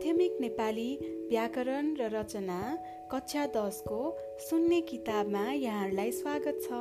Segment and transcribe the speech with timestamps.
[0.00, 0.96] माध्यमिक नेपाली
[1.28, 2.60] व्याकरण र रचना
[3.12, 3.98] कक्षा दसको
[4.40, 6.78] सुन्ने किताबमा यहाँहरूलाई स्वागत छ।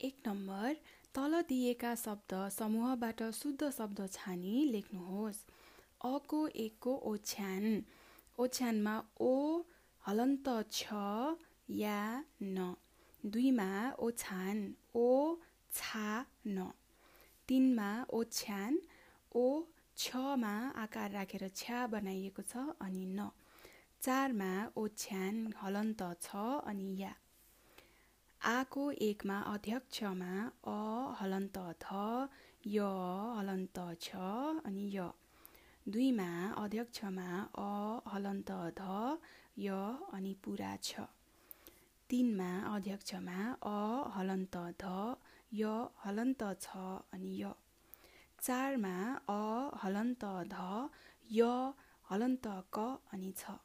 [0.00, 0.72] एक नम्बर
[1.12, 5.44] तल दिएका शब्द समूहबाट शुद्ध शब्द छानी लेख्नुहोस्।
[6.04, 7.84] अको एकको ओछ्यान।
[8.38, 9.34] ओछ्यानमा ओ
[10.08, 10.86] हलन्त छ
[11.84, 12.00] या
[12.42, 12.74] न।
[13.26, 14.56] दुईमा ओछ्यान।
[14.96, 15.36] ओ
[15.72, 16.70] छा न।
[17.48, 18.78] तिनमा ओछ्यान
[19.36, 19.46] ओ
[19.96, 23.30] छमा आकार राखेर छ्या बनाइएको छ अनि न।
[24.02, 27.14] चारमा ओछ्यान हलन्त छ अनि या।
[28.40, 30.32] आको एकमा अध्यक्षमा
[30.66, 30.78] अ
[31.20, 31.86] हलन्त थ
[32.66, 32.90] य
[33.38, 34.28] हलन्त छ
[34.66, 35.08] अनि य।
[35.88, 36.30] दुईमा
[36.64, 37.70] अध्यक्षमा अ
[38.12, 38.82] हलन्त ध
[39.58, 39.78] य
[40.12, 41.08] अनि पुरा छ।
[42.10, 43.78] तिनमा अध्यक्षमा अ
[44.16, 44.84] हलन्त ध
[45.52, 46.76] य हलन्त छ
[47.12, 47.52] अनि य।
[48.42, 48.96] चारमा
[49.28, 50.90] अ हलन्त ध
[51.30, 51.72] य
[52.10, 53.58] हलन्त क अनि छ।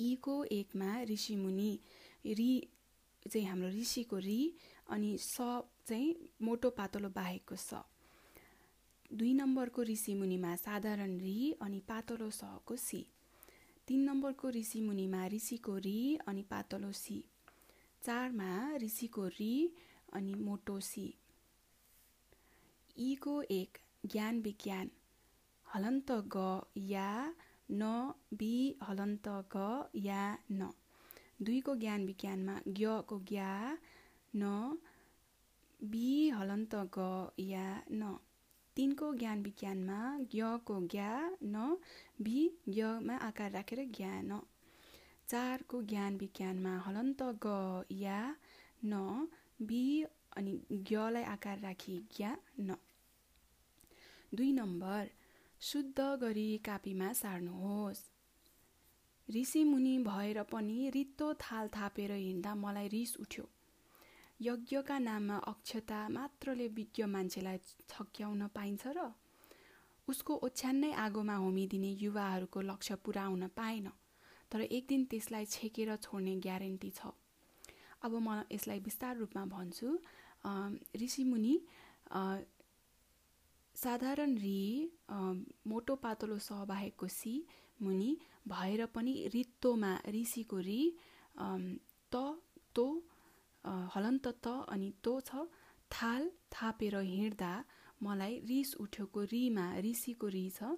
[0.00, 1.70] यीको एकमा ऋषिमुनि
[2.38, 2.52] रि
[3.30, 4.40] चाहिँ हाम्रो ऋषिको रि
[4.90, 5.36] अनि स
[5.88, 7.82] चाहिँ मोटो पातलो बाहेकको स।
[9.10, 13.00] दुई नम्बरको ऋषिमुनिमा साधारण रि अनि पातलो सको सी।
[13.88, 17.24] तिन नम्बरको ऋषिमुनिमा ऋषिको रि अनि पातलो सी।
[18.02, 19.54] चारमा ऋषिको रि
[20.12, 21.06] अनि मोटो सी
[22.98, 24.90] यीको एक ज्ञान विज्ञान।
[25.66, 26.44] हलन्त ग
[26.76, 27.08] या
[27.70, 28.52] न बि
[28.88, 29.64] हलन्त ग
[30.06, 30.70] या न।
[31.42, 33.50] दुईको ज्ञान विज्ञानमा ज्ञको ज्ञा
[34.36, 34.78] न
[35.90, 38.16] बि हलन्त ग या न।
[38.76, 39.98] तिनको ज्ञान विज्ञानमा
[40.32, 41.12] ज्ञको ज्ञा
[41.42, 41.76] न
[42.22, 44.40] भि ज्ञमा आकार राखेर ज्ञान
[45.28, 48.20] चारको ज्ञान विज्ञानमा हलन्त ग या
[48.84, 49.28] न।
[49.60, 50.04] बि
[50.36, 52.76] अनि ज्ञलाई आकार राखी ज्ञा न।
[54.34, 55.10] दुई नम्बर।
[55.60, 58.02] शुद्ध गरी कापीमा सार्नुहोस्।
[59.28, 63.48] ऋषिमुनि भएर पनि रित्तो थाल थापेर हिँड्दा मलाई रिस उठ्यो।
[64.40, 67.58] यज्ञका नाममा अक्षता मात्रले विज्ञ मान्छेलाई
[67.90, 69.10] छक्याउन पाइन्छ र
[70.08, 73.90] उसको ओछ्यान्नै आगोमा होमिदिने युवाहरूको लक्ष्य पुरा हुन पाएन।
[74.50, 77.17] तर एक दिन त्यसलाई छेकेर छोड्ने ग्यारेन्टी छ।
[78.08, 79.88] अब म यसलाई विस्तार रूपमा भन्छु।
[81.02, 81.54] ऋषिमुनि
[83.76, 84.60] साधारण रि
[85.70, 87.34] मोटो पातलो सहबाहेकको सी
[87.82, 88.10] मुनि
[88.48, 90.82] भएर पनि रित्तोमा ऋषिको रि
[92.12, 92.22] त
[92.74, 92.86] तो
[93.94, 95.46] हलन्त त अनि तो छ।
[95.90, 97.52] थाल थापेर हिँड्दा
[98.02, 100.74] मलाई रिस उठेको रिमा ऋषिको रि छ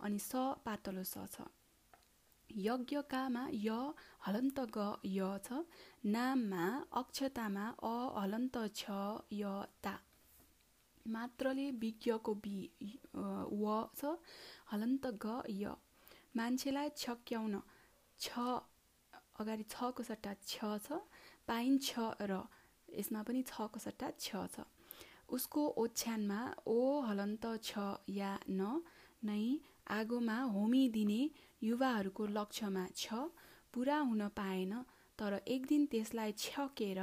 [0.00, 0.30] अनि स
[0.66, 1.48] पातलो स छ।
[2.58, 3.76] यज्ञकामा य
[4.26, 5.60] हलन्त ग य छ
[6.14, 6.64] नाममा
[7.00, 8.96] अक्षतामा अ हलन्त छ
[9.32, 9.52] य
[9.84, 9.94] ता।
[11.06, 12.56] मात्रले विज्ञको बि
[13.62, 13.64] व
[13.98, 14.16] छ
[14.72, 15.74] हलन्त ग य।
[16.36, 17.54] मान्छेलाई छक्याउन
[18.20, 18.46] छ
[19.40, 21.00] अगाडि छको सट्टा छ छ
[21.48, 21.88] पाइन्छ
[22.30, 22.42] र
[22.88, 24.64] यसमा पनि छको सट्टा छ छ।
[25.36, 28.60] उसको ओछ्यानमा ओ हलन्त छ या न
[29.22, 29.44] नै
[29.86, 31.20] आगोमा होमिदिने
[31.62, 33.20] युवाहरूको लक्ष्यमा छ
[33.74, 34.72] पुरा हुन पाएन
[35.18, 37.00] तर एक दिन त्यसलाई छकेर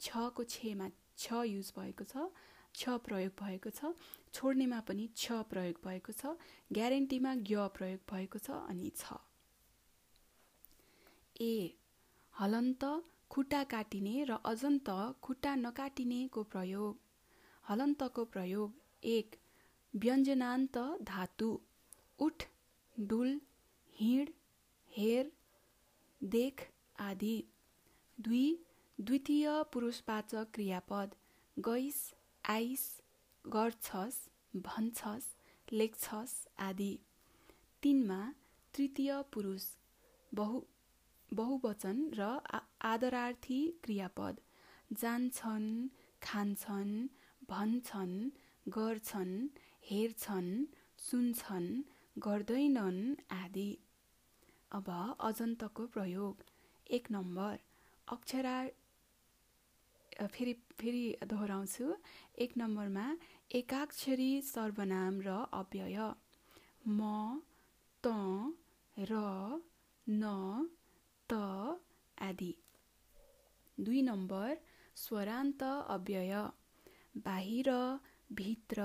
[0.00, 0.88] छको छेमा
[1.18, 2.26] छ युज भएको छ
[2.74, 3.92] छ प्रयोग भएको छ
[4.34, 6.34] छोड्नेमा पनि छ प्रयोग भएको छ
[6.72, 9.18] ग्यारेन्टीमा ज्ञ प्रयोग भएको छ अनि छ।
[11.40, 11.54] ए
[12.34, 12.84] हलन्त
[13.30, 14.88] खुट्टा काटिने र अजन्त
[15.22, 16.98] खुट्टा नकाटिनेको प्रयोग।
[17.64, 19.36] हलन्तको प्रयोग एक
[19.94, 21.50] व्यञ्जनान्त धातु।
[22.22, 22.42] उठ
[22.96, 23.30] डुल
[23.96, 24.28] हिँड
[24.90, 25.30] हेर
[26.20, 26.66] देख
[27.00, 27.36] आदि।
[28.18, 28.46] दुई
[28.98, 31.14] द्वितीय पुरुषवाचक क्रियापद।
[31.56, 31.98] गइस
[32.44, 32.84] आइस
[33.44, 34.18] गर्छस्
[34.66, 35.26] भन्छस्
[35.68, 36.92] लेख्छस् आदि।
[37.82, 38.20] तिनमा
[38.74, 39.64] तृतीय पुरुष
[40.32, 40.60] बहु
[41.30, 42.28] बहुवचन र
[42.84, 44.40] आदरार्थी क्रियापद।
[44.92, 45.68] जान्छन्
[46.22, 46.94] खान्छन्
[47.50, 48.14] भन्छन्
[48.68, 49.34] गर्छन्
[49.90, 50.52] हेर्छन्
[50.98, 51.70] सुन्छन्
[52.16, 53.00] गर्दैनन्
[53.34, 53.70] आदि।
[54.70, 54.88] अब
[55.20, 56.42] अजन्तको प्रयोग।
[56.96, 57.58] एक नम्बर।
[58.08, 58.56] अक्षरा
[60.34, 61.86] फेरि फेरि दोहोऱ्याउँछु।
[62.44, 63.06] एक नम्बरमा
[63.50, 65.98] एकाक्षरी सर्वनाम र अव्यय।
[66.90, 67.00] म
[68.04, 68.06] त
[68.96, 69.12] र
[70.06, 70.22] न
[71.28, 71.32] त
[72.18, 72.52] आदि।
[73.78, 74.56] दुई नम्बर।
[74.96, 75.62] स्वरान्त
[75.96, 76.34] अव्यय।
[77.26, 77.70] बाहिर
[78.32, 78.82] भित्र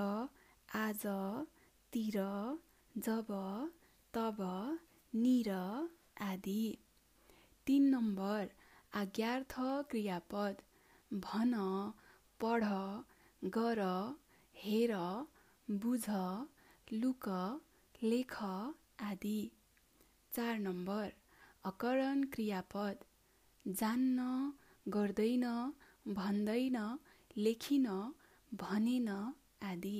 [0.77, 1.03] आज
[1.93, 2.17] तिर
[2.97, 3.27] जब
[4.13, 4.37] तब
[5.13, 5.49] निर
[6.21, 6.63] आदि।
[7.67, 8.49] तिन नम्बर
[8.93, 9.55] आज्ञार्थ
[9.89, 10.61] क्रियापद।
[11.11, 11.53] भन
[12.39, 12.63] पढ
[13.43, 13.81] गर
[14.55, 14.93] हेर
[15.67, 16.05] बुझ
[16.93, 17.27] लुक
[18.03, 18.35] लेख
[19.01, 19.39] आदि।
[20.33, 21.13] चार नम्बर
[21.65, 23.05] अकरण क्रियापद।
[23.65, 24.53] जान्न
[24.87, 25.45] गर्दैन
[26.07, 26.77] भन्दैन
[27.37, 27.87] लेखिन
[28.53, 29.09] भनेन
[29.63, 29.99] आदि।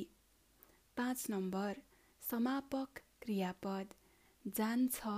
[0.98, 1.82] पाँच नम्बर
[2.30, 3.94] समापक क्रियापद।
[4.46, 5.12] जान्छ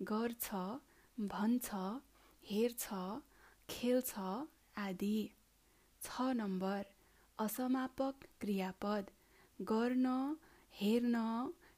[0.00, 0.48] गर्छ
[1.18, 1.68] भन्छ
[2.44, 2.98] हेर्छ
[3.68, 4.24] खेल्छ
[4.78, 5.16] आदि।
[6.02, 6.90] छ नम्बर
[7.38, 9.10] असमापक क्रियापद।
[9.58, 10.12] गर्न
[10.74, 11.24] हेर्न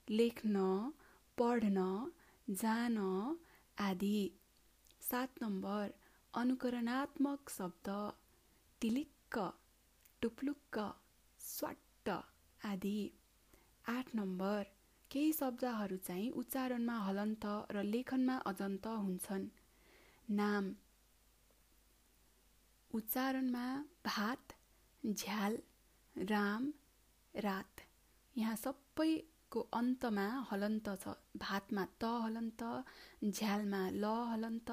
[0.08, 0.66] लेख्न
[1.38, 1.86] पढ्न
[2.48, 2.98] जान
[3.78, 4.18] आदि।
[5.02, 5.94] सात नम्बर
[6.34, 7.88] अनुकरणात्मक शब्द।
[8.80, 9.38] टिलिक्क
[10.22, 10.78] टुप्लुक्क
[11.40, 12.08] स्वाट्ट
[12.60, 13.00] आदि।
[13.84, 14.62] आठ नम्बर
[15.10, 17.44] केही शब्दहरू चाहिँ उच्चारणमा हलन्त
[17.74, 19.46] र लेखनमा अजन्त हुन्छन्।
[20.28, 20.70] नाम
[22.90, 23.64] उच्चारणमा
[24.06, 24.52] भात
[25.02, 25.56] झ्याल
[26.16, 26.70] राम
[27.34, 27.80] रात।
[28.36, 32.62] यहाँ सबैको अन्तमा हलन्त छ। भातमा त हलन्त
[33.24, 34.70] झ्यालमा ल हलन्त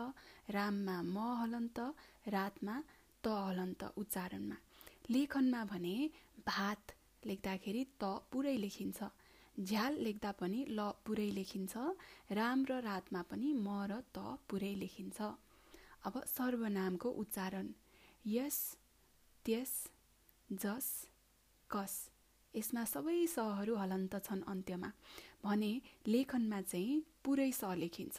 [0.50, 1.80] राममा म हलन्त
[2.28, 2.76] रातमा
[3.24, 4.58] त हलन्त उच्चारणमा।
[5.10, 5.96] लेखनमा भने
[6.48, 6.92] भात
[7.24, 9.00] लेख्दाखेरि त पुरै लेखिन्छ।
[9.58, 11.74] झ्याल लेख्दा पनि ल पुरै लेखिन्छ
[12.32, 14.18] राम र रातमा पनि म र त
[14.50, 15.18] पुरै लेखिन्छ।
[16.04, 17.68] अब सर्वनामको उच्चारण।
[18.26, 18.58] यस
[19.46, 19.74] त्यस
[20.50, 20.88] जस
[21.70, 21.94] कस।
[22.54, 24.90] यसमा सबै सहरू हलन्त छन् अन्त्यमा।
[25.44, 25.72] भने
[26.08, 28.18] लेखनमा चाहिँ पुरै स लेखिन्छ।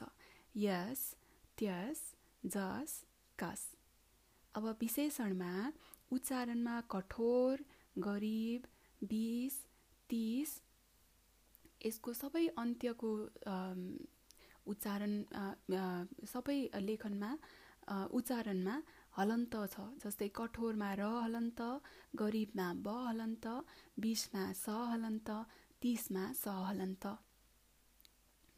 [0.55, 1.01] यस
[1.59, 2.01] त्यस
[2.43, 2.93] जस
[3.39, 3.63] कस।
[4.55, 5.53] अब विशेषणमा
[6.13, 7.65] उच्चारणमा कठोर
[7.97, 8.67] गरिब
[9.03, 9.55] बिस
[10.11, 10.51] तिस
[11.87, 13.11] यसको सबै अन्त्यको
[14.67, 15.13] उच्चारण
[16.33, 16.59] सबै
[16.89, 17.31] लेखनमा
[18.19, 18.75] उच्चारणमा
[19.17, 21.61] हलन्त छ। जस्तै कठोरमा र हलन्त
[22.21, 23.47] गरिबमा ब हलन्त
[24.05, 25.31] बिसमा स हलन्त
[25.83, 27.05] तिसमा स हलन्त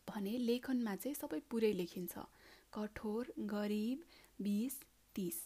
[0.08, 2.14] भने लेखनमा चाहिँ सबै पुरै लेखिन्छ।
[2.72, 3.98] कठोर गरिब
[4.38, 4.74] बिस
[5.16, 5.38] तिस।